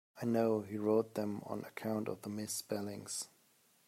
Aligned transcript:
I 0.19 0.25
know 0.25 0.61
he 0.61 0.79
wrote 0.79 1.13
them 1.13 1.43
on 1.45 1.63
account 1.63 2.07
of 2.07 2.23
the 2.23 2.29
misspellings. 2.29 3.25